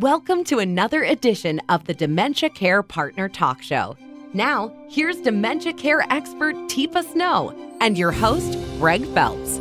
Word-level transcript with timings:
Welcome 0.00 0.42
to 0.46 0.58
another 0.58 1.04
edition 1.04 1.60
of 1.68 1.84
the 1.84 1.94
Dementia 1.94 2.50
Care 2.50 2.82
Partner 2.82 3.28
Talk 3.28 3.62
Show. 3.62 3.96
Now, 4.32 4.72
here's 4.88 5.20
dementia 5.20 5.72
care 5.72 6.04
expert 6.10 6.56
Teepa 6.66 7.08
Snow 7.12 7.54
and 7.80 7.96
your 7.96 8.10
host, 8.10 8.58
Greg 8.80 9.06
Phelps. 9.14 9.60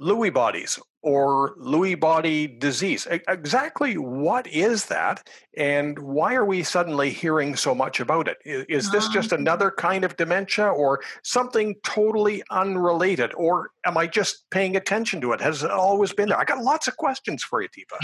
Lewy 0.00 0.32
bodies 0.32 0.78
or 1.04 1.54
Lewy 1.56 2.00
body 2.00 2.46
disease. 2.46 3.06
Exactly 3.10 3.98
what 3.98 4.46
is 4.46 4.86
that, 4.86 5.28
and 5.56 5.98
why 5.98 6.34
are 6.34 6.46
we 6.46 6.62
suddenly 6.62 7.10
hearing 7.10 7.54
so 7.54 7.74
much 7.74 8.00
about 8.00 8.26
it? 8.26 8.38
Is 8.44 8.90
this 8.90 9.06
just 9.08 9.32
um, 9.32 9.40
another 9.40 9.70
kind 9.70 10.02
of 10.04 10.16
dementia 10.16 10.66
or 10.66 11.02
something 11.22 11.76
totally 11.84 12.42
unrelated? 12.50 13.34
Or 13.34 13.70
am 13.84 13.98
I 13.98 14.06
just 14.06 14.48
paying 14.50 14.76
attention 14.76 15.20
to 15.20 15.32
it? 15.32 15.42
Has 15.42 15.62
it 15.62 15.70
always 15.70 16.14
been 16.14 16.30
there? 16.30 16.38
I 16.38 16.44
got 16.44 16.64
lots 16.64 16.88
of 16.88 16.96
questions 16.96 17.44
for 17.44 17.60
you, 17.60 17.68
Teepa. 17.68 17.98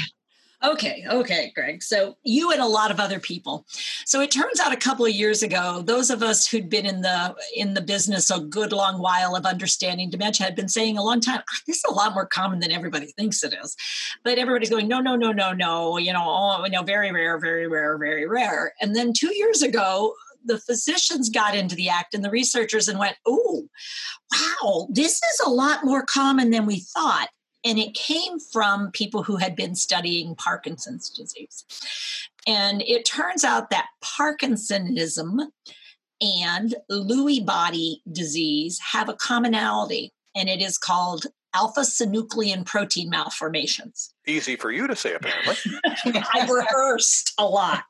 Okay, 0.62 1.04
okay, 1.08 1.52
Greg. 1.54 1.82
So 1.82 2.18
you 2.22 2.52
and 2.52 2.60
a 2.60 2.66
lot 2.66 2.90
of 2.90 3.00
other 3.00 3.18
people. 3.18 3.64
So 4.04 4.20
it 4.20 4.30
turns 4.30 4.60
out 4.60 4.74
a 4.74 4.76
couple 4.76 5.06
of 5.06 5.12
years 5.12 5.42
ago, 5.42 5.80
those 5.82 6.10
of 6.10 6.22
us 6.22 6.46
who'd 6.46 6.68
been 6.68 6.84
in 6.84 7.00
the 7.00 7.34
in 7.56 7.72
the 7.72 7.80
business 7.80 8.30
a 8.30 8.40
good 8.40 8.70
long 8.70 9.00
while 9.00 9.34
of 9.34 9.46
understanding 9.46 10.10
dementia 10.10 10.44
had 10.44 10.54
been 10.54 10.68
saying 10.68 10.98
a 10.98 11.02
long 11.02 11.20
time, 11.20 11.40
ah, 11.40 11.60
this 11.66 11.78
is 11.78 11.84
a 11.88 11.94
lot 11.94 12.12
more 12.12 12.26
common 12.26 12.60
than 12.60 12.72
everybody 12.72 13.06
thinks 13.06 13.42
it 13.42 13.54
is. 13.54 13.74
But 14.22 14.36
everybody's 14.36 14.68
going, 14.68 14.86
no, 14.86 15.00
no, 15.00 15.16
no, 15.16 15.32
no, 15.32 15.52
no. 15.52 15.96
You 15.96 16.12
know, 16.12 16.24
oh, 16.26 16.64
you 16.66 16.72
know, 16.72 16.82
very 16.82 17.10
rare, 17.10 17.38
very 17.38 17.66
rare, 17.66 17.96
very 17.96 18.26
rare. 18.26 18.74
And 18.82 18.94
then 18.94 19.14
two 19.14 19.34
years 19.34 19.62
ago, 19.62 20.14
the 20.44 20.58
physicians 20.58 21.30
got 21.30 21.54
into 21.54 21.74
the 21.74 21.88
act 21.88 22.12
and 22.12 22.22
the 22.22 22.30
researchers 22.30 22.86
and 22.86 22.98
went, 22.98 23.16
oh, 23.26 23.66
wow, 24.32 24.88
this 24.90 25.22
is 25.22 25.40
a 25.46 25.50
lot 25.50 25.84
more 25.84 26.04
common 26.04 26.50
than 26.50 26.66
we 26.66 26.80
thought 26.80 27.28
and 27.64 27.78
it 27.78 27.94
came 27.94 28.38
from 28.38 28.90
people 28.90 29.22
who 29.22 29.36
had 29.36 29.54
been 29.54 29.74
studying 29.74 30.34
Parkinson's 30.34 31.10
disease. 31.10 31.64
And 32.46 32.82
it 32.82 33.04
turns 33.04 33.44
out 33.44 33.70
that 33.70 33.88
Parkinsonism 34.02 35.48
and 36.20 36.74
Lewy 36.90 37.44
body 37.44 38.02
disease 38.10 38.80
have 38.92 39.08
a 39.08 39.14
commonality, 39.14 40.12
and 40.34 40.48
it 40.48 40.60
is 40.60 40.78
called 40.78 41.26
alpha 41.54 41.80
synuclein 41.80 42.64
protein 42.64 43.10
malformations. 43.10 44.14
Easy 44.26 44.56
for 44.56 44.70
you 44.70 44.86
to 44.86 44.96
say, 44.96 45.14
apparently. 45.14 45.56
I 46.34 46.46
rehearsed 46.50 47.34
a 47.38 47.44
lot. 47.44 47.84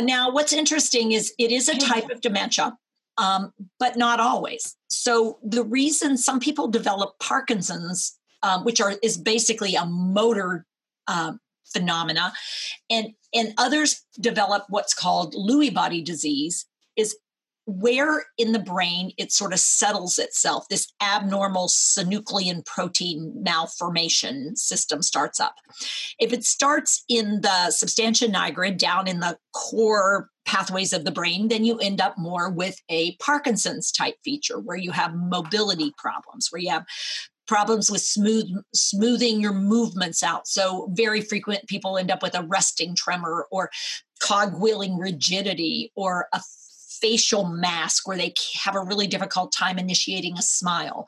now, 0.00 0.30
what's 0.30 0.52
interesting 0.52 1.12
is 1.12 1.32
it 1.38 1.50
is 1.50 1.68
a 1.68 1.78
type 1.78 2.10
of 2.10 2.20
dementia, 2.20 2.76
um, 3.18 3.52
but 3.78 3.96
not 3.96 4.20
always. 4.20 4.76
So, 4.88 5.38
the 5.42 5.64
reason 5.64 6.16
some 6.18 6.40
people 6.40 6.68
develop 6.68 7.18
Parkinson's 7.18 8.18
um, 8.46 8.64
which 8.64 8.80
are 8.80 8.94
is 9.02 9.18
basically 9.18 9.74
a 9.74 9.84
motor 9.84 10.64
um, 11.08 11.40
phenomena, 11.72 12.32
and 12.88 13.08
and 13.34 13.52
others 13.58 14.04
develop 14.20 14.64
what's 14.68 14.94
called 14.94 15.34
Lewy 15.34 15.74
body 15.74 16.00
disease, 16.02 16.66
is 16.96 17.16
where 17.66 18.26
in 18.38 18.52
the 18.52 18.60
brain 18.60 19.10
it 19.18 19.32
sort 19.32 19.52
of 19.52 19.58
settles 19.58 20.18
itself. 20.18 20.68
This 20.68 20.92
abnormal 21.02 21.66
synuclein 21.66 22.64
protein 22.64 23.32
malformation 23.42 24.54
system 24.54 25.02
starts 25.02 25.40
up. 25.40 25.56
If 26.20 26.32
it 26.32 26.44
starts 26.44 27.04
in 27.08 27.40
the 27.40 27.72
substantia 27.72 28.28
nigra, 28.28 28.78
down 28.78 29.08
in 29.08 29.18
the 29.18 29.36
core 29.52 30.30
pathways 30.44 30.92
of 30.92 31.04
the 31.04 31.10
brain, 31.10 31.48
then 31.48 31.64
you 31.64 31.76
end 31.78 32.00
up 32.00 32.14
more 32.16 32.48
with 32.48 32.80
a 32.88 33.16
Parkinson's 33.16 33.90
type 33.90 34.14
feature 34.22 34.60
where 34.60 34.76
you 34.76 34.92
have 34.92 35.12
mobility 35.16 35.92
problems, 35.98 36.48
where 36.52 36.62
you 36.62 36.70
have 36.70 36.84
problems 37.46 37.90
with 37.90 38.00
smooth 38.00 38.46
smoothing 38.74 39.40
your 39.40 39.52
movements 39.52 40.22
out. 40.22 40.46
So 40.46 40.88
very 40.92 41.20
frequent 41.20 41.66
people 41.66 41.98
end 41.98 42.10
up 42.10 42.22
with 42.22 42.34
a 42.34 42.42
resting 42.42 42.94
tremor 42.94 43.46
or 43.50 43.70
cogwheeling 44.22 44.98
rigidity 44.98 45.92
or 45.94 46.28
a 46.32 46.40
facial 47.00 47.44
mask 47.44 48.08
where 48.08 48.16
they 48.16 48.32
have 48.62 48.74
a 48.74 48.80
really 48.80 49.06
difficult 49.06 49.52
time 49.52 49.78
initiating 49.78 50.38
a 50.38 50.42
smile 50.42 51.06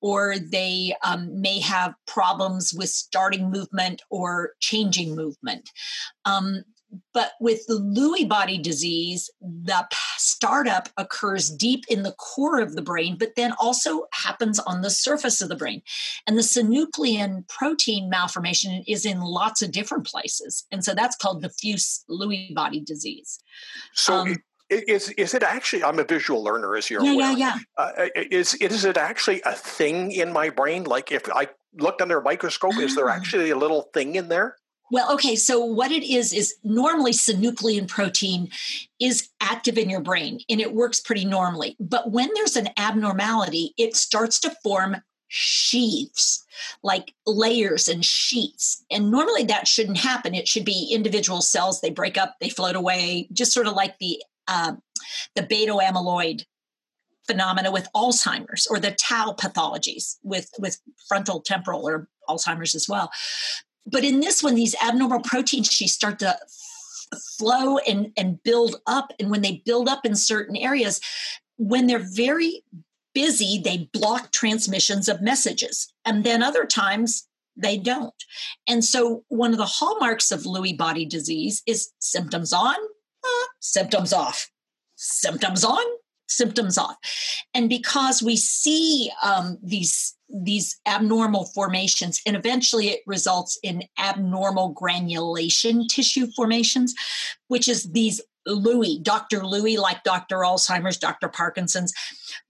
or 0.00 0.36
they 0.38 0.94
um, 1.04 1.40
may 1.40 1.58
have 1.58 1.94
problems 2.06 2.72
with 2.76 2.88
starting 2.88 3.50
movement 3.50 4.02
or 4.10 4.52
changing 4.60 5.16
movement. 5.16 5.70
Um, 6.24 6.62
but 7.12 7.32
with 7.40 7.66
the 7.66 7.74
Lewy 7.74 8.28
body 8.28 8.58
disease, 8.58 9.30
the 9.40 9.86
startup 10.16 10.88
occurs 10.96 11.50
deep 11.50 11.84
in 11.88 12.02
the 12.02 12.12
core 12.12 12.60
of 12.60 12.74
the 12.74 12.82
brain, 12.82 13.16
but 13.18 13.34
then 13.36 13.52
also 13.60 14.04
happens 14.12 14.58
on 14.58 14.80
the 14.80 14.90
surface 14.90 15.40
of 15.40 15.48
the 15.48 15.56
brain. 15.56 15.82
And 16.26 16.38
the 16.38 16.42
synuclein 16.42 17.46
protein 17.48 18.08
malformation 18.08 18.84
is 18.86 19.04
in 19.04 19.20
lots 19.20 19.62
of 19.62 19.72
different 19.72 20.06
places. 20.06 20.66
And 20.72 20.84
so 20.84 20.94
that's 20.94 21.16
called 21.16 21.42
diffuse 21.42 22.04
Lewy 22.08 22.54
body 22.54 22.80
disease. 22.80 23.38
So, 23.92 24.14
um, 24.14 24.36
is 24.70 25.08
is 25.10 25.32
it 25.32 25.42
actually? 25.42 25.82
I'm 25.82 25.98
a 25.98 26.04
visual 26.04 26.44
learner, 26.44 26.76
as 26.76 26.90
you're 26.90 27.02
yeah, 27.02 27.12
aware. 27.12 27.32
Yeah, 27.32 27.58
yeah, 27.78 27.84
uh, 27.96 28.08
is 28.14 28.54
is 28.54 28.84
it 28.84 28.98
actually 28.98 29.40
a 29.46 29.52
thing 29.52 30.12
in 30.12 30.30
my 30.30 30.50
brain? 30.50 30.84
Like 30.84 31.10
if 31.10 31.22
I 31.32 31.48
looked 31.78 32.02
under 32.02 32.18
a 32.18 32.22
microscope, 32.22 32.76
is 32.78 32.94
there 32.94 33.08
ah. 33.08 33.14
actually 33.14 33.48
a 33.50 33.56
little 33.56 33.88
thing 33.94 34.16
in 34.16 34.28
there? 34.28 34.56
Well, 34.90 35.12
okay, 35.14 35.36
so 35.36 35.62
what 35.64 35.92
it 35.92 36.02
is 36.02 36.32
is 36.32 36.54
normally 36.64 37.12
synuclein 37.12 37.88
protein 37.88 38.50
is 39.00 39.28
active 39.40 39.76
in 39.76 39.90
your 39.90 40.00
brain 40.00 40.40
and 40.48 40.60
it 40.60 40.74
works 40.74 41.00
pretty 41.00 41.24
normally. 41.24 41.76
But 41.78 42.10
when 42.10 42.30
there's 42.34 42.56
an 42.56 42.70
abnormality, 42.76 43.74
it 43.76 43.96
starts 43.96 44.40
to 44.40 44.56
form 44.62 44.96
sheaths, 45.28 46.44
like 46.82 47.14
layers 47.26 47.86
and 47.86 48.04
sheets. 48.04 48.84
And 48.90 49.10
normally 49.10 49.44
that 49.44 49.68
shouldn't 49.68 49.98
happen. 49.98 50.34
It 50.34 50.48
should 50.48 50.64
be 50.64 50.90
individual 50.92 51.42
cells, 51.42 51.80
they 51.80 51.90
break 51.90 52.16
up, 52.16 52.36
they 52.40 52.48
float 52.48 52.76
away, 52.76 53.28
just 53.32 53.52
sort 53.52 53.66
of 53.66 53.74
like 53.74 53.98
the 53.98 54.22
uh, 54.48 54.72
the 55.34 55.42
beta 55.42 55.72
amyloid 55.72 56.44
phenomena 57.26 57.70
with 57.70 57.88
Alzheimer's 57.94 58.66
or 58.68 58.80
the 58.80 58.92
tau 58.92 59.34
pathologies 59.38 60.16
with, 60.22 60.50
with 60.58 60.80
frontal 61.06 61.40
temporal 61.40 61.86
or 61.86 62.08
Alzheimer's 62.28 62.74
as 62.74 62.88
well. 62.88 63.10
But 63.90 64.04
in 64.04 64.20
this 64.20 64.42
one, 64.42 64.54
these 64.54 64.74
abnormal 64.84 65.20
protein 65.20 65.62
sheets 65.62 65.92
start 65.92 66.18
to 66.20 66.38
flow 67.38 67.78
and, 67.78 68.12
and 68.16 68.42
build 68.42 68.76
up. 68.86 69.12
And 69.18 69.30
when 69.30 69.42
they 69.42 69.62
build 69.64 69.88
up 69.88 70.04
in 70.04 70.14
certain 70.14 70.56
areas, 70.56 71.00
when 71.56 71.86
they're 71.86 71.98
very 71.98 72.62
busy, 73.14 73.60
they 73.62 73.88
block 73.92 74.30
transmissions 74.30 75.08
of 75.08 75.22
messages. 75.22 75.92
And 76.04 76.24
then 76.24 76.42
other 76.42 76.64
times, 76.64 77.26
they 77.56 77.76
don't. 77.76 78.14
And 78.68 78.84
so, 78.84 79.24
one 79.28 79.50
of 79.52 79.58
the 79.58 79.66
hallmarks 79.66 80.30
of 80.30 80.42
Lewy 80.42 80.76
body 80.76 81.04
disease 81.04 81.62
is 81.66 81.90
symptoms 81.98 82.52
on, 82.52 82.76
uh, 83.24 83.46
symptoms 83.58 84.12
off, 84.12 84.50
symptoms 84.94 85.64
on, 85.64 85.82
symptoms 86.28 86.78
off. 86.78 86.96
And 87.54 87.68
because 87.68 88.22
we 88.22 88.36
see 88.36 89.10
um, 89.22 89.58
these 89.62 90.14
these 90.30 90.78
abnormal 90.84 91.46
formations 91.54 92.20
and 92.26 92.36
eventually 92.36 92.88
it 92.88 93.00
results 93.06 93.58
in 93.62 93.82
abnormal 93.98 94.68
granulation 94.68 95.88
tissue 95.88 96.26
formations 96.36 96.94
which 97.46 97.66
is 97.66 97.90
these 97.92 98.20
Lewy, 98.46 99.02
Dr. 99.02 99.40
Lewy, 99.40 99.78
like 99.78 100.02
Dr. 100.04 100.38
Alzheimer's, 100.38 100.96
Dr. 100.96 101.28
Parkinson's, 101.28 101.92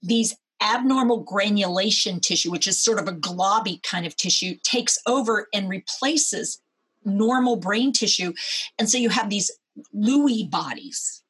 these 0.03 0.35
abnormal 0.63 1.21
granulation 1.21 2.21
tissue, 2.21 2.51
which 2.51 2.67
is 2.67 2.83
sort 2.83 2.99
of 2.99 3.09
a 3.09 3.13
globby 3.13 3.83
kind 3.83 4.07
of 4.07 4.17
tissue, 4.17 4.57
takes 4.63 4.99
over 5.07 5.49
and 5.53 5.69
replaces 5.69 6.61
normal 7.05 7.57
brain 7.57 7.93
tissue. 7.93 8.33
And 8.79 8.89
so 8.89 8.99
you 8.99 9.09
have 9.09 9.31
these 9.31 9.51
Lewy 9.95 10.49
bodies 10.51 11.23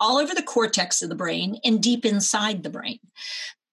all 0.00 0.18
over 0.18 0.34
the 0.34 0.42
cortex 0.42 1.02
of 1.02 1.08
the 1.08 1.14
brain 1.14 1.58
and 1.64 1.82
deep 1.82 2.04
inside 2.04 2.62
the 2.62 2.70
brain. 2.70 2.98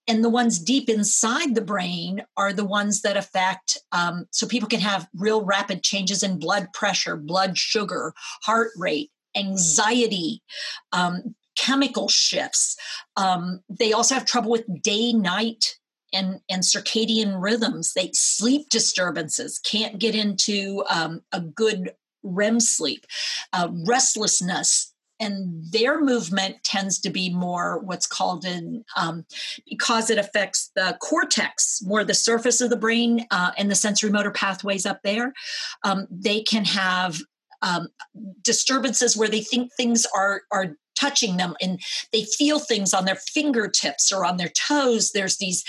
And 0.08 0.24
the 0.24 0.30
ones 0.30 0.60
deep 0.60 0.90
inside 0.90 1.54
the 1.54 1.62
brain 1.62 2.24
are 2.38 2.54
the 2.54 2.66
ones 2.66 3.02
that 3.02 3.18
affect, 3.18 3.78
um, 3.92 4.26
so 4.32 4.48
people 4.48 4.70
can 4.70 4.80
have 4.80 5.10
real 5.16 5.44
rapid 5.44 5.84
changes 5.84 6.24
in 6.24 6.40
blood 6.40 6.70
pressure, 6.74 7.18
blood 7.18 7.58
sugar, 7.58 8.14
heart 8.44 8.70
rate, 8.78 9.12
anxiety, 9.36 10.42
um, 10.94 11.36
chemical 11.58 12.08
shifts. 12.08 12.78
Um, 13.18 13.62
they 13.70 13.92
also 13.92 14.16
have 14.16 14.26
trouble 14.26 14.52
with 14.52 14.82
day 14.82 15.12
night 15.12 15.78
and, 16.14 16.40
and 16.50 16.64
circadian 16.64 17.42
rhythms. 17.42 17.94
They 17.94 18.12
sleep 18.14 18.70
disturbances, 18.70 19.60
can't 19.60 20.00
get 20.00 20.16
into 20.16 20.84
um, 20.90 21.22
a 21.34 21.42
good 21.42 21.92
REM 22.24 22.60
sleep, 22.60 23.06
uh, 23.52 23.70
restlessness, 23.86 24.94
and 25.20 25.64
their 25.72 26.02
movement 26.02 26.64
tends 26.64 27.00
to 27.00 27.10
be 27.10 27.30
more 27.34 27.80
what's 27.80 28.08
called 28.08 28.46
in 28.46 28.84
um, 28.96 29.26
because 29.70 30.10
it 30.10 30.18
affects 30.18 30.72
the 30.76 30.98
cortex 31.02 31.82
more 31.86 32.04
the 32.04 32.14
surface 32.14 32.62
of 32.62 32.70
the 32.70 32.78
brain 32.78 33.26
uh, 33.32 33.52
and 33.58 33.70
the 33.70 33.76
sensory 33.76 34.10
motor 34.10 34.32
pathways 34.32 34.86
up 34.86 35.00
there 35.04 35.34
um, 35.84 36.08
they 36.12 36.42
can 36.42 36.66
have 36.66 37.20
um, 37.62 37.88
disturbances 38.44 39.18
where 39.18 39.30
they 39.30 39.42
think 39.42 39.72
things 39.74 40.06
are 40.16 40.42
are 40.52 40.78
touching 40.98 41.38
them 41.38 41.56
and 41.62 41.80
they 42.12 42.24
feel 42.24 42.60
things 42.60 42.94
on 42.94 43.06
their 43.06 43.16
fingertips 43.16 44.12
or 44.12 44.26
on 44.26 44.38
their 44.38 44.50
toes. 44.50 45.12
There's 45.12 45.38
these 45.38 45.64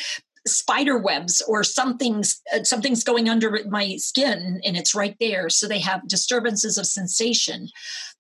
spider 0.47 0.97
webs 0.97 1.43
or 1.47 1.63
something's 1.63 2.41
uh, 2.55 2.65
something's 2.65 3.05
going 3.05 3.29
under 3.29 3.61
my 3.69 3.97
skin 3.97 4.61
and 4.65 4.77
it's 4.77 4.95
right 4.95 5.17
there. 5.21 5.49
So 5.51 5.69
they 5.69 5.81
have 5.81 6.09
disturbances 6.09 6.79
of 6.79 6.87
sensation 6.87 7.69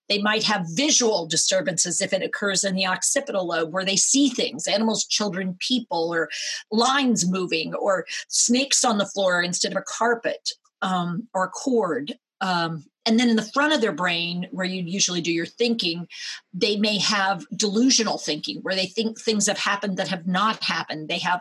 they 0.08 0.20
might 0.20 0.42
have 0.42 0.66
visual 0.70 1.26
disturbances 1.26 2.00
if 2.00 2.12
it 2.12 2.22
occurs 2.22 2.64
in 2.64 2.74
the 2.74 2.86
occipital 2.86 3.46
lobe 3.46 3.72
where 3.72 3.84
they 3.84 3.96
see 3.96 4.28
things 4.28 4.66
animals 4.66 5.06
children 5.06 5.56
people 5.58 6.12
or 6.12 6.28
lines 6.70 7.28
moving 7.28 7.74
or 7.74 8.04
snakes 8.28 8.84
on 8.84 8.98
the 8.98 9.06
floor 9.06 9.42
instead 9.42 9.72
of 9.72 9.78
a 9.78 9.84
carpet 9.86 10.50
um, 10.82 11.28
or 11.34 11.44
a 11.44 11.48
cord 11.48 12.18
um, 12.40 12.84
and 13.08 13.18
then 13.18 13.30
in 13.30 13.36
the 13.36 13.42
front 13.42 13.72
of 13.72 13.80
their 13.80 13.92
brain 13.92 14.46
where 14.50 14.66
you 14.66 14.82
usually 14.84 15.22
do 15.22 15.32
your 15.32 15.46
thinking 15.46 16.06
they 16.52 16.76
may 16.76 16.98
have 16.98 17.46
delusional 17.56 18.18
thinking 18.18 18.58
where 18.60 18.74
they 18.74 18.84
think 18.84 19.18
things 19.18 19.46
have 19.46 19.58
happened 19.58 19.96
that 19.96 20.08
have 20.08 20.26
not 20.26 20.62
happened. 20.62 21.08
They 21.08 21.18
have 21.20 21.40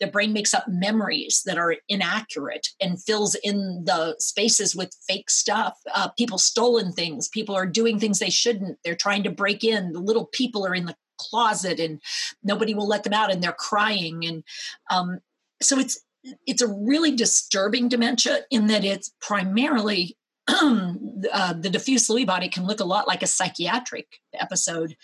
their 0.00 0.10
brain 0.10 0.32
makes 0.32 0.54
up 0.54 0.64
memories 0.68 1.42
that 1.44 1.58
are 1.58 1.76
inaccurate 1.88 2.68
and 2.80 3.02
fills 3.02 3.34
in 3.34 3.84
the 3.84 4.16
spaces 4.18 4.74
with 4.74 4.96
fake 5.06 5.28
stuff. 5.30 5.78
Uh, 5.94 6.08
people 6.16 6.38
stolen 6.38 6.92
things 6.92 7.28
people 7.28 7.54
are 7.54 7.66
doing 7.66 7.98
things 7.98 8.18
they 8.18 8.30
shouldn't. 8.30 8.78
They're 8.82 8.94
trying 8.94 9.22
to 9.24 9.30
break 9.30 9.62
in. 9.62 9.92
The 9.92 10.00
little 10.00 10.26
people 10.26 10.66
are 10.66 10.74
in 10.74 10.86
the 10.86 10.96
closet 11.18 11.78
and 11.78 12.00
nobody 12.42 12.74
will 12.74 12.88
let 12.88 13.04
them 13.04 13.12
out 13.12 13.30
and 13.30 13.42
they're 13.42 13.52
crying. 13.52 14.24
And 14.24 14.44
um, 14.90 15.20
so 15.60 15.78
it's 15.78 16.00
it's 16.46 16.62
a 16.62 16.68
really 16.68 17.14
disturbing 17.14 17.88
dementia 17.88 18.40
in 18.50 18.68
that 18.68 18.84
it's 18.84 19.12
primarily 19.20 20.16
uh, 20.48 21.54
the 21.54 21.70
diffuse 21.70 22.08
Lewy 22.08 22.26
body 22.26 22.48
can 22.48 22.66
look 22.66 22.80
a 22.80 22.84
lot 22.84 23.06
like 23.06 23.22
a 23.22 23.26
psychiatric 23.26 24.06
episode, 24.34 24.96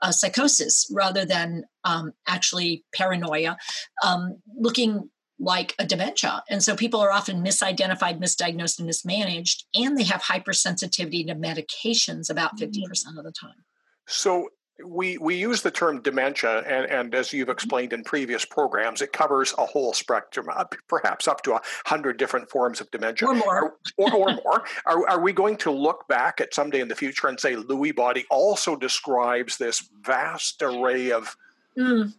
uh, 0.00 0.10
psychosis, 0.10 0.90
rather 0.90 1.24
than 1.24 1.64
um, 1.84 2.12
actually 2.26 2.84
paranoia, 2.94 3.56
um, 4.02 4.38
looking 4.56 5.10
like 5.38 5.74
a 5.78 5.86
dementia. 5.86 6.42
And 6.48 6.62
so 6.62 6.74
people 6.74 7.00
are 7.00 7.12
often 7.12 7.44
misidentified, 7.44 8.20
misdiagnosed, 8.20 8.78
and 8.78 8.86
mismanaged, 8.86 9.64
and 9.74 9.96
they 9.96 10.04
have 10.04 10.22
hypersensitivity 10.22 11.26
to 11.26 11.34
medications 11.34 12.30
about 12.30 12.58
50% 12.58 12.82
mm-hmm. 12.82 13.18
of 13.18 13.24
the 13.24 13.32
time. 13.32 13.64
So 14.06 14.48
we 14.84 15.18
we 15.18 15.34
use 15.34 15.62
the 15.62 15.70
term 15.70 16.00
dementia, 16.02 16.60
and, 16.60 16.86
and 16.90 17.14
as 17.14 17.32
you've 17.32 17.46
mm-hmm. 17.46 17.52
explained 17.52 17.92
in 17.92 18.04
previous 18.04 18.44
programs, 18.44 19.02
it 19.02 19.12
covers 19.12 19.54
a 19.58 19.66
whole 19.66 19.92
spectrum, 19.92 20.48
perhaps 20.88 21.26
up 21.26 21.42
to 21.42 21.54
a 21.54 21.60
hundred 21.84 22.16
different 22.16 22.48
forms 22.48 22.80
of 22.80 22.90
dementia, 22.90 23.28
or 23.28 23.34
more, 23.34 23.76
or, 23.96 24.14
or 24.14 24.34
more. 24.44 24.64
Are, 24.86 25.08
are 25.08 25.20
we 25.20 25.32
going 25.32 25.56
to 25.58 25.70
look 25.70 26.06
back 26.08 26.40
at 26.40 26.54
someday 26.54 26.80
in 26.80 26.88
the 26.88 26.94
future 26.94 27.26
and 27.26 27.38
say 27.38 27.54
Lewy 27.54 27.94
body 27.94 28.24
also 28.30 28.76
describes 28.76 29.56
this 29.56 29.88
vast 30.02 30.62
array 30.62 31.10
of? 31.10 31.36
Mm. 31.76 32.14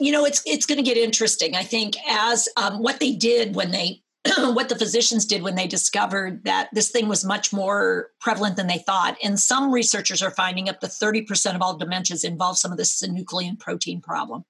You 0.00 0.12
know, 0.12 0.24
it's 0.24 0.42
it's 0.46 0.64
going 0.64 0.78
to 0.78 0.84
get 0.84 0.96
interesting. 0.96 1.56
I 1.56 1.62
think 1.62 1.96
as 2.08 2.48
um, 2.56 2.82
what 2.82 3.00
they 3.00 3.12
did 3.12 3.54
when 3.54 3.70
they 3.70 4.02
what 4.54 4.68
the 4.68 4.78
physicians 4.78 5.24
did 5.24 5.42
when 5.42 5.54
they 5.54 5.66
discovered 5.66 6.44
that 6.44 6.68
this 6.72 6.90
thing 6.90 7.08
was 7.08 7.24
much 7.24 7.52
more 7.52 8.10
prevalent 8.20 8.56
than 8.56 8.66
they 8.66 8.78
thought. 8.78 9.16
And 9.22 9.38
some 9.38 9.72
researchers 9.72 10.22
are 10.22 10.30
finding 10.30 10.68
up 10.68 10.80
to 10.80 10.86
30% 10.86 11.54
of 11.54 11.62
all 11.62 11.78
dementias 11.78 12.24
involve 12.24 12.58
some 12.58 12.72
of 12.72 12.78
this 12.78 13.00
synuclein 13.00 13.58
protein 13.58 14.00
problem, 14.00 14.44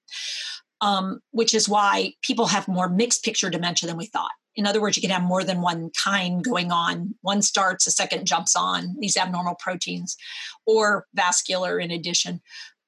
um, 0.81 1.21
which 1.31 1.53
is 1.53 1.69
why 1.69 2.13
people 2.21 2.47
have 2.47 2.67
more 2.67 2.89
mixed 2.89 3.23
picture 3.23 3.49
dementia 3.49 3.87
than 3.87 3.97
we 3.97 4.05
thought. 4.05 4.31
In 4.55 4.65
other 4.65 4.81
words, 4.81 4.97
you 4.97 5.01
can 5.01 5.11
have 5.11 5.23
more 5.23 5.43
than 5.43 5.61
one 5.61 5.89
kind 6.03 6.43
going 6.43 6.71
on. 6.71 7.15
One 7.21 7.41
starts, 7.41 7.87
a 7.87 7.91
second 7.91 8.25
jumps 8.25 8.55
on 8.55 8.95
these 8.99 9.15
abnormal 9.15 9.55
proteins, 9.55 10.17
or 10.65 11.05
vascular 11.13 11.79
in 11.79 11.91
addition. 11.91 12.41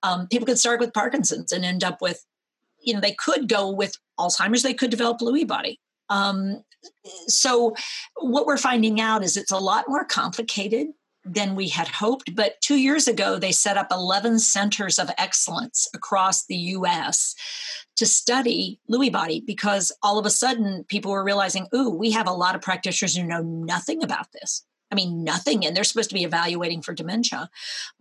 Um, 0.04 0.28
people 0.28 0.48
could 0.48 0.60
start 0.60 0.80
with 0.80 0.94
Parkinson's 0.94 1.52
and 1.52 1.64
end 1.64 1.84
up 1.84 2.02
with, 2.02 2.26
you 2.82 2.94
know, 2.94 3.00
they 3.00 3.14
could 3.14 3.48
go 3.48 3.70
with 3.70 3.96
Alzheimer's, 4.20 4.64
they 4.64 4.74
could 4.74 4.90
develop 4.90 5.20
Lewy 5.20 5.48
body. 5.48 5.80
Um, 6.10 6.64
so, 7.28 7.76
what 8.16 8.46
we're 8.46 8.58
finding 8.58 9.00
out 9.00 9.24
is 9.24 9.38
it's 9.38 9.52
a 9.52 9.58
lot 9.58 9.86
more 9.88 10.06
complicated 10.06 10.88
than 11.24 11.56
we 11.56 11.68
had 11.68 11.88
hoped. 11.88 12.36
But 12.36 12.60
two 12.62 12.78
years 12.78 13.08
ago, 13.08 13.38
they 13.38 13.52
set 13.52 13.78
up 13.78 13.88
11 13.92 14.40
centers 14.40 14.98
of 14.98 15.12
excellence 15.18 15.88
across 15.94 16.46
the 16.46 16.56
US 16.56 17.36
to 17.98 18.06
study 18.06 18.80
Lewy 18.90 19.12
body 19.12 19.44
because 19.46 19.92
all 20.02 20.18
of 20.18 20.26
a 20.26 20.32
sudden 20.32 20.84
people 20.88 21.12
were 21.12 21.24
realizing, 21.24 21.68
ooh, 21.76 21.90
we 21.90 22.12
have 22.12 22.28
a 22.28 22.34
lot 22.34 22.56
of 22.56 22.62
practitioners 22.62 23.16
who 23.16 23.24
know 23.24 23.42
nothing 23.42 24.04
about 24.04 24.32
this. 24.32 24.66
I 24.92 24.96
mean, 24.96 25.24
nothing, 25.24 25.66
and 25.66 25.76
they're 25.76 25.86
supposed 25.86 26.10
to 26.10 26.16
be 26.16 26.24
evaluating 26.24 26.82
for 26.82 26.94
dementia. 26.94 27.50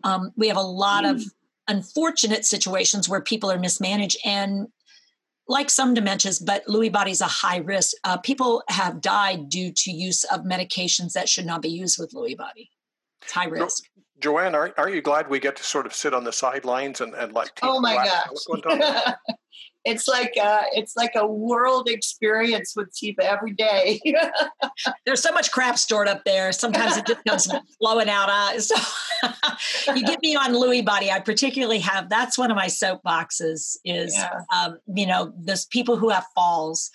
Um, 0.03 0.33
we 0.37 0.49
have 0.49 0.56
a 0.56 0.62
lot 0.62 1.05
mm. 1.05 1.11
of 1.11 1.25
unfortunate 1.69 2.44
situations 2.44 3.09
where 3.09 3.21
people 3.21 3.50
are 3.50 3.59
mismanaged 3.59 4.19
and 4.25 4.67
like 5.50 5.69
some 5.69 5.97
dementias, 5.97 6.43
but 6.44 6.64
Lewy 6.67 6.93
body 6.93 7.11
is 7.11 7.20
a 7.20 7.26
high 7.26 7.58
risk. 7.58 7.97
Uh, 8.05 8.17
people 8.17 8.62
have 8.69 9.00
died 9.00 9.49
due 9.49 9.73
to 9.73 9.91
use 9.91 10.23
of 10.25 10.43
medications 10.43 11.12
that 11.14 11.29
should 11.29 11.44
not 11.44 11.61
be 11.61 11.69
used 11.69 11.99
with 11.99 12.12
Lewy 12.12 12.37
body. 12.37 12.70
It's 13.23 13.32
high 13.32 13.47
risk. 13.47 13.82
Jo- 13.85 14.02
Joanne, 14.20 14.55
aren't, 14.55 14.79
aren't 14.79 14.94
you 14.94 15.02
glad 15.02 15.29
we 15.29 15.41
get 15.41 15.56
to 15.56 15.64
sort 15.64 15.87
of 15.87 15.94
sit 15.94 16.14
on 16.14 16.23
the 16.23 16.32
sidelines 16.32 17.00
and, 17.00 17.14
and 17.14 17.32
like? 17.32 17.58
Oh 17.62 17.81
my 17.81 17.97
gosh! 17.97 19.14
it's 19.85 20.06
like 20.06 20.35
a, 20.37 20.44
uh, 20.44 20.62
it's 20.73 20.97
like 20.97 21.12
a 21.15 21.27
world 21.27 21.88
experience 21.88 22.75
with 22.77 22.93
Teepa 22.93 23.21
every 23.21 23.53
day. 23.53 24.00
There's 25.06 25.23
so 25.23 25.32
much 25.32 25.50
crap 25.50 25.79
stored 25.79 26.09
up 26.09 26.25
there. 26.25 26.53
Sometimes 26.53 26.97
it 26.97 27.06
just 27.06 27.25
comes 27.25 27.49
flowing 27.79 28.09
out. 28.09 28.29
Uh, 28.29 28.61
so 29.59 29.94
you 29.94 30.05
get 30.05 30.21
me 30.23 30.37
on 30.37 30.53
Lewy 30.53 30.85
body. 30.85 31.11
I 31.11 31.21
particularly 31.21 31.79
have 31.81 32.09
that's 32.09 32.37
one 32.37 32.50
of 32.50 32.56
my 32.56 32.67
soapboxes. 32.67 33.77
Is 33.85 34.15
yeah. 34.17 34.41
um, 34.55 34.79
you 34.94 35.06
know 35.06 35.32
those 35.38 35.67
people 35.67 35.97
who 35.97 36.11
have 36.11 36.26
falls. 36.35 36.91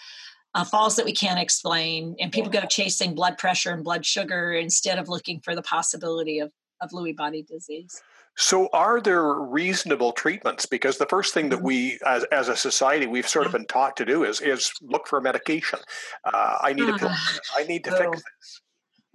Uh, 0.54 0.64
falls 0.64 0.96
that 0.96 1.04
we 1.04 1.12
can't 1.12 1.38
explain, 1.38 2.16
and 2.18 2.32
people 2.32 2.50
go 2.50 2.62
chasing 2.62 3.14
blood 3.14 3.38
pressure 3.38 3.72
and 3.72 3.84
blood 3.84 4.06
sugar 4.06 4.54
instead 4.54 4.98
of 4.98 5.10
looking 5.10 5.42
for 5.42 5.54
the 5.54 5.62
possibility 5.62 6.40
of, 6.40 6.50
of 6.80 6.92
Lewy 6.92 7.14
body 7.14 7.44
disease. 7.44 8.02
So, 8.38 8.70
are 8.74 9.00
there 9.00 9.24
reasonable 9.24 10.12
treatments? 10.12 10.66
Because 10.66 10.98
the 10.98 11.06
first 11.06 11.34
thing 11.34 11.50
that 11.50 11.58
mm-hmm. 11.58 11.66
we, 11.66 12.00
as, 12.06 12.24
as 12.26 12.50
a 12.50 12.56
society, 12.56 13.08
we've 13.08 13.28
sort 13.28 13.46
of 13.46 13.52
been 13.52 13.66
taught 13.66 13.96
to 13.98 14.06
do 14.06 14.24
is 14.24 14.42
is 14.42 14.72
look 14.82 15.08
for 15.08 15.22
medication. 15.22 15.80
Uh, 16.24 16.58
I 16.62 16.74
need 16.74 16.90
a 16.90 16.98
pill. 16.98 17.12
I 17.56 17.64
need 17.64 17.84
to 17.86 17.92
fix 17.92 18.12
this. 18.12 18.62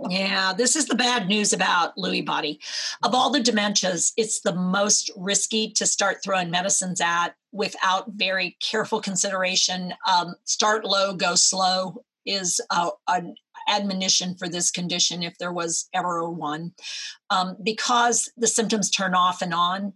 Yeah, 0.09 0.55
this 0.57 0.77
is 0.77 0.87
the 0.87 0.95
bad 0.95 1.29
news 1.29 1.53
about 1.53 1.95
Lewy 1.97 2.25
body. 2.25 2.59
Of 3.03 3.15
all 3.15 3.31
the 3.31 3.41
dementias, 3.41 4.13
it's 4.17 4.41
the 4.41 4.55
most 4.55 5.11
risky 5.15 5.73
to 5.73 5.85
start 5.85 6.23
throwing 6.25 6.51
medicines 6.51 7.03
at 7.03 7.35
without 7.53 8.07
very 8.13 8.57
careful 8.63 9.03
consideration. 9.03 9.93
Um, 10.09 10.37
start 10.45 10.87
low, 10.87 11.15
go 11.15 11.35
slow 11.35 12.03
is 12.25 12.61
a, 12.71 12.91
an 13.09 13.35
admonition 13.69 14.35
for 14.37 14.49
this 14.49 14.71
condition 14.71 15.23
if 15.23 15.37
there 15.39 15.53
was 15.53 15.89
ever 15.95 16.29
one. 16.29 16.73
Um, 17.31 17.57
because 17.63 18.31
the 18.37 18.47
symptoms 18.47 18.91
turn 18.91 19.15
off 19.15 19.43
and 19.43 19.55
on, 19.55 19.95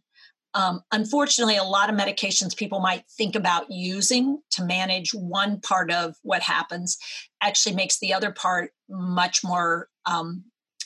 um, 0.55 0.83
unfortunately, 0.93 1.57
a 1.57 1.65
lot 1.65 1.91
of 1.91 1.97
medications 1.97 2.57
people 2.57 2.79
might 2.79 3.05
think 3.19 3.35
about 3.35 3.71
using 3.71 4.39
to 4.53 4.65
manage 4.65 5.13
one 5.13 5.61
part 5.61 5.91
of 5.91 6.15
what 6.23 6.43
happens 6.43 6.97
actually 7.43 7.75
makes 7.75 7.99
the 7.99 8.15
other 8.15 8.31
part 8.31 8.71
much 8.89 9.43
more 9.43 9.89
um, 10.07 10.45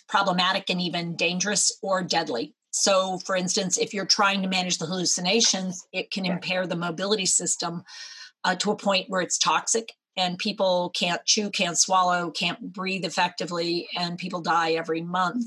problematic 0.09 0.71
and 0.71 0.81
even 0.81 1.17
dangerous 1.17 1.79
or 1.83 2.03
deadly. 2.03 2.55
So, 2.71 3.19
for 3.27 3.37
instance, 3.37 3.77
if 3.77 3.93
you're 3.93 4.07
trying 4.07 4.41
to 4.43 4.49
manage 4.49 4.79
the 4.79 4.87
hallucinations, 4.87 5.87
it 5.93 6.11
can 6.11 6.25
impair 6.25 6.67
the 6.67 6.77
mobility 6.77 7.27
system 7.27 7.83
uh, 8.45 8.55
to 8.57 8.71
a 8.71 8.77
point 8.77 9.07
where 9.09 9.21
it's 9.21 9.39
toxic 9.39 9.93
and 10.19 10.37
people 10.37 10.91
can't 10.91 11.25
chew, 11.25 11.49
can't 11.49 11.79
swallow, 11.79 12.31
can't 12.31 12.73
breathe 12.73 13.05
effectively, 13.05 13.89
and 13.97 14.19
people 14.19 14.41
die 14.41 14.73
every 14.73 15.01
month 15.01 15.45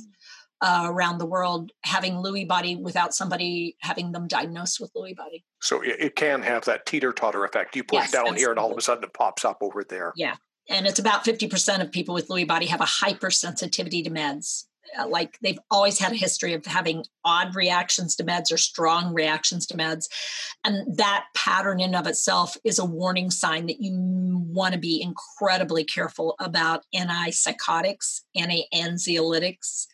uh, 0.62 0.84
around 0.86 1.18
the 1.18 1.25
world 1.25 1.72
having 1.84 2.13
Lewy 2.13 2.48
body 2.48 2.78
without 2.78 3.13
somebody 3.13 3.75
having 3.82 4.13
them 4.13 4.28
diagnosed 4.28 4.80
with 4.80 4.94
Lewy 4.94 5.16
body. 5.16 5.44
So 5.60 5.82
it, 5.82 5.98
it 6.00 6.16
can 6.16 6.42
have 6.44 6.66
that 6.66 6.86
teeter 6.86 7.12
totter 7.12 7.44
effect. 7.44 7.75
You 7.75 7.84
push 7.84 8.00
yes, 8.00 8.12
down 8.12 8.22
absolutely. 8.22 8.40
here, 8.40 8.50
and 8.51 8.60
all 8.60 8.72
of 8.72 8.78
a 8.78 8.82
sudden 8.82 9.04
it 9.04 9.13
pops 9.13 9.44
up 9.44 9.58
over 9.62 9.84
there. 9.84 10.13
Yeah, 10.16 10.36
and 10.70 10.88
it's 10.88 11.00
about 11.00 11.25
fifty 11.25 11.48
percent 11.48 11.84
of 11.84 11.92
people 11.92 12.16
with 12.16 12.30
Lewy 12.30 12.48
body 12.48 12.68
have 12.68 12.82
a 12.82 12.86
hypersensitivity 12.86 14.06
to 14.06 14.10
meds. 14.10 14.66
Uh, 14.98 15.08
like 15.08 15.38
they've 15.42 15.60
always 15.70 16.00
had 16.00 16.12
a 16.12 16.16
history 16.16 16.54
of 16.54 16.66
having 16.66 17.06
odd 17.24 17.56
reactions 17.56 18.16
to 18.16 18.24
meds 18.24 18.52
or 18.52 18.58
strong 18.58 19.14
reactions 19.14 19.66
to 19.66 19.78
meds 19.78 20.08
and 20.64 20.98
that 20.98 21.26
pattern 21.36 21.80
in 21.80 21.96
of 21.96 22.08
itself 22.08 22.58
is 22.66 22.78
a 22.78 22.86
warning 22.86 23.32
sign 23.32 23.68
that 23.68 23.80
you 23.80 24.44
want 24.50 24.74
to 24.74 24.80
be 24.80 25.02
incredibly 25.02 25.84
careful 25.84 26.36
about 26.40 26.84
antipsychotics 26.96 28.22
anti-anxiolytics 28.36 29.86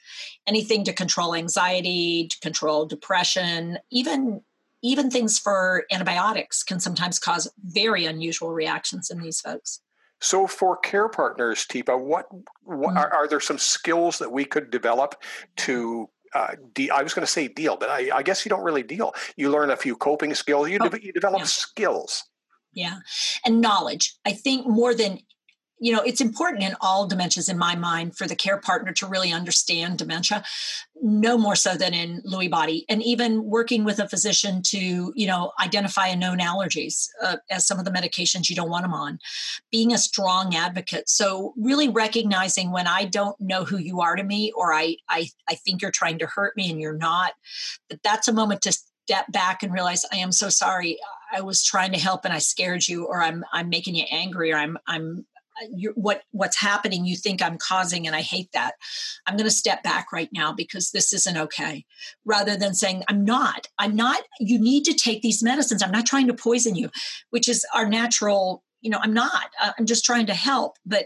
anything 0.48 0.84
to 0.84 0.94
control 0.94 1.36
anxiety 1.36 2.28
to 2.28 2.40
control 2.40 2.86
depression 2.86 3.78
even 3.92 4.42
even 4.82 5.10
things 5.12 5.38
for 5.38 5.86
antibiotics 5.92 6.64
can 6.64 6.80
sometimes 6.80 7.20
cause 7.20 7.52
very 7.62 8.06
unusual 8.06 8.52
reactions 8.52 9.10
in 9.12 9.22
these 9.22 9.42
folks 9.42 9.82
so, 10.20 10.48
for 10.48 10.78
care 10.78 11.10
partners, 11.10 11.66
Teepa, 11.70 12.00
what, 12.00 12.26
what 12.64 12.90
mm-hmm. 12.90 12.98
are, 12.98 13.14
are, 13.14 13.28
there 13.28 13.40
some 13.40 13.58
skills 13.58 14.18
that 14.20 14.32
we 14.32 14.46
could 14.46 14.72
develop 14.72 15.16
to? 15.58 16.10
Uh, 16.34 16.56
de- 16.74 16.90
I 16.90 17.04
was 17.04 17.14
going 17.14 17.26
to 17.26 17.32
say 17.32 17.48
deal, 17.48 17.78
but 17.78 17.90
I, 17.90 18.10
I, 18.14 18.22
guess 18.22 18.46
you 18.46 18.50
don't 18.50 18.64
really 18.64 18.84
deal. 18.84 19.14
You 19.38 19.50
learn 19.50 19.70
a 19.70 19.78
few 19.78 19.96
coping 19.96 20.34
skills. 20.34 20.70
You, 20.70 20.80
oh, 20.82 20.90
de- 20.90 21.06
you 21.06 21.14
develop 21.14 21.40
yeah. 21.40 21.46
skills. 21.46 22.24
Yeah. 22.74 22.98
And 23.46 23.62
knowledge. 23.62 24.16
I 24.26 24.34
think 24.34 24.68
more 24.68 24.94
than 24.94 25.20
you 25.80 25.94
know 25.94 26.02
it's 26.02 26.22
important 26.22 26.64
in 26.64 26.76
all 26.82 27.08
dementias 27.08 27.50
in 27.50 27.58
my 27.58 27.76
mind 27.76 28.18
for 28.18 28.28
the 28.28 28.36
care 28.36 28.58
partner 28.58 28.92
to 28.92 29.08
really 29.08 29.32
understand 29.32 29.98
dementia 29.98 30.44
no 31.02 31.38
more 31.38 31.56
so 31.56 31.76
than 31.76 31.94
in 31.94 32.22
lewy 32.24 32.50
body. 32.50 32.86
And 32.90 33.04
even 33.04 33.44
working 33.46 33.84
with 33.84 34.00
a 34.00 34.10
physician 34.10 34.62
to 34.68 35.14
you 35.16 35.28
know 35.28 35.52
identify 35.62 36.08
and 36.08 36.20
known 36.20 36.40
allergies 36.40 37.08
uh, 37.24 37.38
as 37.50 37.68
some 37.68 37.80
of 37.80 37.86
the 37.86 37.92
medications 37.92 38.50
you 38.50 38.56
don't 38.56 38.70
want 38.70 38.84
them 38.84 38.94
on 38.94 39.20
being 39.72 39.94
a 39.94 39.98
strong 39.98 40.56
advocate. 40.56 41.10
So 41.10 41.54
really 41.58 41.90
recognizing 41.90 42.72
when 42.72 42.88
i 42.88 43.06
don't 43.06 43.40
know 43.40 43.64
who 43.64 43.78
you 43.78 44.02
are 44.02 44.16
to 44.16 44.24
me 44.24 44.52
or 44.56 44.74
i 44.74 44.96
i, 45.10 45.28
I 45.50 45.56
think 45.56 45.82
you're 45.82 45.92
trying 45.92 46.20
to 46.20 46.28
hurt 46.28 46.56
me 46.56 46.70
and 46.70 46.80
you're 46.80 46.98
not 46.98 47.34
that 47.90 48.04
that's 48.04 48.28
a 48.28 48.34
moment 48.34 48.62
to 48.64 48.72
step 48.72 49.32
back 49.32 49.64
and 49.64 49.74
realize 49.74 50.06
i 50.12 50.18
am 50.18 50.32
so 50.32 50.50
sorry. 50.50 51.00
I 51.34 51.42
was 51.42 51.64
trying 51.64 51.92
to 51.92 52.00
help 52.00 52.26
and 52.26 52.34
i 52.34 52.40
scared 52.40 52.88
you 52.88 53.06
or 53.06 53.22
i'm 53.22 53.44
i'm 53.52 53.70
making 53.70 53.96
you 53.96 54.06
angry 54.10 54.52
or 54.52 54.58
i'm 54.58 54.78
i'm 54.88 55.26
what 55.96 56.22
what's 56.32 56.60
happening 56.60 57.06
you 57.06 57.16
think 57.16 57.42
i'm 57.42 57.58
causing 57.58 58.06
and 58.06 58.16
i 58.16 58.22
hate 58.22 58.50
that. 58.54 58.74
I'm 59.26 59.36
going 59.36 59.50
to 59.50 59.52
step 59.52 59.84
back 59.84 60.12
right 60.12 60.30
now 60.32 60.54
because 60.54 60.92
this 60.92 61.14
isn't 61.14 61.38
okay. 61.38 61.86
Rather 62.26 62.56
than 62.56 62.74
saying 62.74 63.04
i'm 63.08 63.24
not. 63.24 63.68
I'm 63.78 63.96
not 63.96 64.22
you 64.40 64.60
need 64.60 64.86
to 64.86 64.94
take 64.94 65.22
these 65.22 65.44
medicines. 65.44 65.82
I'm 65.84 65.92
not 65.92 66.06
trying 66.06 66.28
to 66.28 66.34
poison 66.34 66.76
you 66.76 66.90
which 67.30 67.48
is 67.48 67.66
our 67.74 67.88
natural 67.88 68.64
you 68.82 68.90
know 68.90 69.00
i'm 69.02 69.14
not. 69.14 69.50
Uh, 69.62 69.72
i'm 69.78 69.86
just 69.86 70.06
trying 70.06 70.26
to 70.28 70.34
help. 70.34 70.78
But 70.86 71.06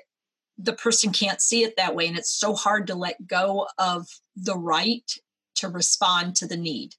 the 0.58 0.74
person 0.74 1.12
can't 1.12 1.42
see 1.42 1.64
it 1.64 1.76
that 1.78 1.96
way 1.96 2.08
and 2.08 2.18
it's 2.18 2.32
so 2.32 2.54
hard 2.54 2.88
to 2.88 2.96
let 2.96 3.28
go 3.28 3.68
of 3.78 4.08
the 4.36 4.58
right 4.58 5.12
to 5.56 5.70
respond 5.70 6.36
to 6.36 6.48
the 6.48 6.58
need. 6.58 6.96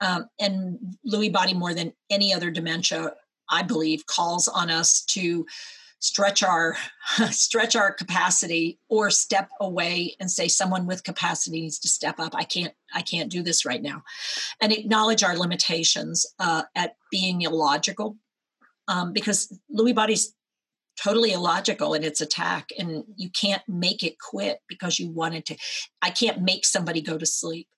Um, 0.00 0.26
and 0.40 0.78
lewy 1.10 1.32
body 1.32 1.54
more 1.54 1.72
than 1.72 1.92
any 2.10 2.34
other 2.34 2.50
dementia 2.50 3.14
i 3.48 3.62
believe 3.62 4.06
calls 4.06 4.48
on 4.48 4.70
us 4.70 5.04
to 5.04 5.46
stretch 5.98 6.42
our 6.42 6.76
stretch 7.30 7.76
our 7.76 7.92
capacity 7.92 8.78
or 8.88 9.10
step 9.10 9.48
away 9.60 10.14
and 10.20 10.30
say 10.30 10.48
someone 10.48 10.86
with 10.86 11.04
capacity 11.04 11.60
needs 11.62 11.78
to 11.80 11.88
step 11.88 12.18
up. 12.18 12.34
I 12.34 12.44
can't 12.44 12.74
i 12.94 13.02
can't 13.02 13.30
do 13.30 13.42
this 13.42 13.64
right 13.64 13.82
now. 13.82 14.02
And 14.60 14.72
acknowledge 14.72 15.22
our 15.22 15.36
limitations 15.36 16.26
uh, 16.38 16.62
at 16.74 16.96
being 17.10 17.42
illogical 17.42 18.16
um, 18.88 19.12
because 19.12 19.58
lewy 19.74 19.94
body's 19.94 20.34
totally 21.02 21.32
illogical 21.32 21.94
in 21.94 22.04
its 22.04 22.20
attack 22.20 22.68
and 22.78 23.04
you 23.16 23.28
can't 23.30 23.62
make 23.66 24.02
it 24.04 24.18
quit 24.18 24.60
because 24.68 24.98
you 24.98 25.10
wanted 25.10 25.44
to. 25.46 25.56
I 26.02 26.10
can't 26.10 26.42
make 26.42 26.64
somebody 26.64 27.00
go 27.00 27.18
to 27.18 27.26
sleep 27.26 27.68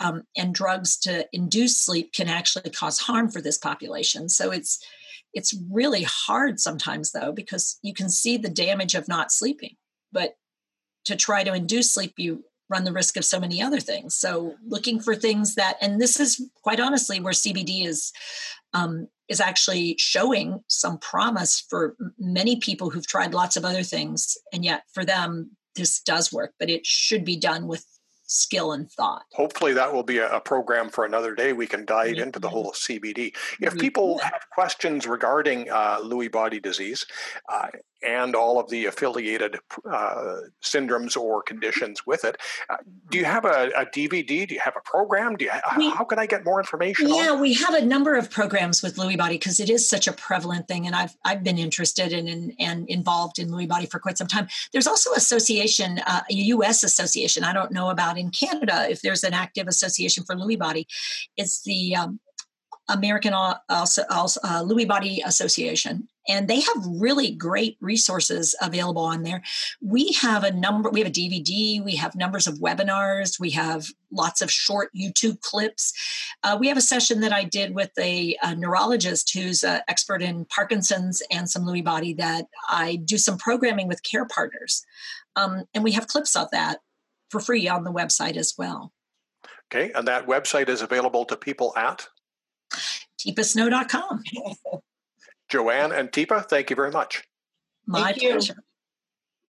um, 0.00 0.22
and 0.36 0.54
drugs 0.54 0.98
to 0.98 1.26
induce 1.32 1.80
sleep 1.80 2.12
can 2.12 2.28
actually 2.28 2.70
cause 2.70 2.98
harm 2.98 3.30
for 3.30 3.40
this 3.40 3.58
population 3.58 4.28
so 4.28 4.50
it's 4.50 4.78
it's 5.36 5.54
really 5.70 6.02
hard 6.02 6.58
sometimes, 6.58 7.12
though, 7.12 7.30
because 7.30 7.78
you 7.82 7.92
can 7.92 8.08
see 8.08 8.38
the 8.38 8.48
damage 8.48 8.94
of 8.94 9.06
not 9.06 9.30
sleeping. 9.30 9.76
But 10.10 10.32
to 11.04 11.14
try 11.14 11.44
to 11.44 11.52
induce 11.52 11.92
sleep, 11.92 12.14
you 12.16 12.44
run 12.70 12.84
the 12.84 12.92
risk 12.92 13.18
of 13.18 13.24
so 13.24 13.38
many 13.38 13.62
other 13.62 13.78
things. 13.78 14.16
So 14.16 14.54
looking 14.66 14.98
for 14.98 15.14
things 15.14 15.54
that, 15.54 15.76
and 15.82 16.00
this 16.00 16.18
is 16.18 16.42
quite 16.62 16.80
honestly 16.80 17.20
where 17.20 17.34
CBD 17.34 17.86
is 17.86 18.12
um, 18.72 19.08
is 19.28 19.40
actually 19.40 19.96
showing 19.98 20.60
some 20.68 20.98
promise 20.98 21.64
for 21.68 21.96
many 22.18 22.56
people 22.56 22.88
who've 22.88 23.06
tried 23.06 23.34
lots 23.34 23.56
of 23.56 23.64
other 23.64 23.82
things, 23.82 24.38
and 24.54 24.64
yet 24.64 24.84
for 24.94 25.04
them 25.04 25.50
this 25.76 26.00
does 26.00 26.32
work. 26.32 26.54
But 26.58 26.70
it 26.70 26.86
should 26.86 27.26
be 27.26 27.36
done 27.36 27.66
with 27.66 27.84
skill 28.26 28.72
and 28.72 28.90
thought. 28.90 29.22
Hopefully, 29.32 29.72
that 29.72 29.92
will 29.92 30.02
be 30.02 30.18
a, 30.18 30.40
program 30.40 30.90
for 30.90 31.04
another 31.04 31.34
day. 31.34 31.52
We 31.52 31.66
can 31.66 31.84
dive 31.84 32.14
mm-hmm. 32.14 32.22
into 32.22 32.38
the 32.38 32.48
whole 32.48 32.72
CBD. 32.72 33.34
If 33.60 33.76
people 33.78 34.18
have 34.18 34.42
questions 34.52 35.06
regarding 35.06 35.70
uh, 35.70 35.98
Lewy 36.00 36.30
body 36.30 36.60
disease, 36.60 37.06
uh, 37.48 37.68
and 38.02 38.34
all 38.34 38.58
of 38.58 38.68
the 38.70 38.86
affiliated 38.86 39.56
uh, 39.90 40.36
syndromes 40.62 41.16
or 41.16 41.42
conditions 41.42 42.06
with 42.06 42.24
it. 42.24 42.36
Uh, 42.68 42.76
do 43.10 43.18
you 43.18 43.24
have 43.24 43.44
a, 43.44 43.70
a, 43.76 43.86
DVD? 43.86 44.46
Do 44.46 44.54
you 44.54 44.60
have 44.62 44.74
a 44.76 44.80
program? 44.84 45.36
Do 45.36 45.46
you, 45.46 45.50
we, 45.76 45.90
how 45.90 46.04
can 46.04 46.18
I 46.18 46.26
get 46.26 46.44
more 46.44 46.60
information? 46.60 47.08
Yeah, 47.08 47.40
we 47.40 47.54
have 47.54 47.74
a 47.74 47.84
number 47.84 48.14
of 48.14 48.30
programs 48.30 48.82
with 48.82 48.96
Lewy 48.96 49.16
body 49.16 49.36
because 49.36 49.60
it 49.60 49.70
is 49.70 49.88
such 49.88 50.06
a 50.06 50.12
prevalent 50.12 50.68
thing, 50.68 50.86
and 50.86 50.94
I've 50.94 51.16
I've 51.24 51.42
been 51.42 51.58
interested 51.58 52.12
in, 52.12 52.28
in 52.28 52.54
and 52.58 52.88
involved 52.88 53.38
in 53.38 53.48
Lewy 53.48 53.68
body 53.68 53.86
for 53.86 53.98
quite 53.98 54.18
some 54.18 54.26
time. 54.26 54.48
There's 54.72 54.86
also 54.86 55.12
association, 55.12 56.00
uh, 56.06 56.20
a 56.30 56.34
U.S. 56.34 56.82
association. 56.82 57.44
I 57.44 57.52
don't 57.52 57.72
know 57.72 57.90
about 57.90 58.18
in 58.18 58.30
Canada 58.30 58.86
if 58.90 59.02
there's 59.02 59.24
an 59.24 59.34
active 59.34 59.68
association 59.68 60.24
for 60.24 60.34
Lewy 60.36 60.58
body. 60.58 60.86
It's 61.36 61.62
the 61.62 61.96
um, 61.96 62.20
American 62.88 63.32
also, 63.34 64.02
also 64.10 64.40
uh, 64.44 64.62
Lewy 64.62 64.86
Body 64.86 65.22
Association, 65.24 66.08
and 66.28 66.48
they 66.48 66.60
have 66.60 66.76
really 66.86 67.30
great 67.32 67.76
resources 67.80 68.54
available 68.60 69.02
on 69.02 69.22
there. 69.22 69.42
We 69.80 70.12
have 70.20 70.44
a 70.44 70.52
number, 70.52 70.90
we 70.90 71.00
have 71.00 71.08
a 71.08 71.12
DVD, 71.12 71.82
we 71.82 71.96
have 71.96 72.14
numbers 72.14 72.46
of 72.46 72.58
webinars, 72.58 73.38
we 73.38 73.50
have 73.50 73.86
lots 74.10 74.40
of 74.40 74.50
short 74.50 74.90
YouTube 74.96 75.40
clips. 75.40 75.92
Uh, 76.42 76.56
we 76.58 76.68
have 76.68 76.76
a 76.76 76.82
session 76.82 77.20
that 77.20 77.32
I 77.32 77.44
did 77.44 77.74
with 77.74 77.90
a, 77.98 78.36
a 78.42 78.54
neurologist 78.54 79.32
who's 79.32 79.62
an 79.62 79.80
expert 79.88 80.22
in 80.22 80.44
Parkinson's 80.46 81.22
and 81.30 81.48
some 81.48 81.64
Lewy 81.64 81.84
body 81.84 82.14
that 82.14 82.46
I 82.68 82.96
do 82.96 83.18
some 83.18 83.38
programming 83.38 83.88
with 83.88 84.02
care 84.02 84.26
partners. 84.26 84.84
Um, 85.34 85.64
and 85.74 85.84
we 85.84 85.92
have 85.92 86.06
clips 86.06 86.34
of 86.34 86.50
that 86.52 86.78
for 87.30 87.40
free 87.40 87.68
on 87.68 87.84
the 87.84 87.92
website 87.92 88.36
as 88.36 88.54
well. 88.56 88.92
Okay, 89.72 89.90
and 89.92 90.06
that 90.06 90.26
website 90.26 90.68
is 90.68 90.80
available 90.80 91.24
to 91.24 91.36
people 91.36 91.72
at? 91.76 92.08
teepasnow.com. 93.20 94.22
Joanne 95.48 95.92
and 95.92 96.10
Teepa, 96.10 96.48
thank 96.48 96.70
you 96.70 96.76
very 96.76 96.90
much. 96.90 97.22
My 97.86 98.12
thank 98.12 98.20
pleasure. 98.20 98.54
You. 98.56 98.62